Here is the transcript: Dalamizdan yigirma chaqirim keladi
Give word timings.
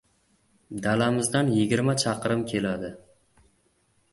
Dalamizdan 0.85 1.51
yigirma 1.57 1.95
chaqirim 2.05 2.41
keladi 2.53 2.91